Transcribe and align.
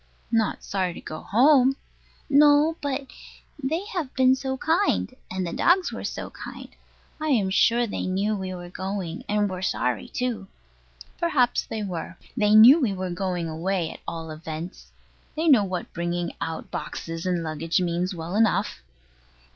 Not 0.31 0.63
sorry 0.63 0.95
to 0.95 0.99
go 1.01 1.19
home? 1.21 1.75
No, 2.27 2.75
but 2.81 3.05
They 3.63 3.85
have 3.93 4.11
been 4.15 4.35
so 4.35 4.57
kind; 4.57 5.13
and 5.29 5.45
the 5.45 5.53
dogs 5.53 5.91
were 5.93 6.03
so 6.03 6.31
kind. 6.31 6.69
I 7.19 7.27
am 7.27 7.51
sure 7.51 7.85
they 7.85 8.07
knew 8.07 8.35
we 8.35 8.51
were 8.55 8.67
going, 8.71 9.23
and 9.29 9.47
were 9.47 9.61
sorry 9.61 10.07
too. 10.07 10.47
Perhaps 11.19 11.67
they 11.67 11.83
were. 11.83 12.17
They 12.35 12.55
knew 12.55 12.81
we 12.81 12.93
were 12.93 13.11
going 13.11 13.47
away, 13.47 13.91
at 13.91 13.99
all 14.07 14.31
events. 14.31 14.87
They 15.35 15.47
know 15.47 15.63
what 15.63 15.93
bringing 15.93 16.31
out 16.41 16.71
boxes 16.71 17.27
and 17.27 17.43
luggage 17.43 17.79
means 17.79 18.15
well 18.15 18.35
enough. 18.35 18.81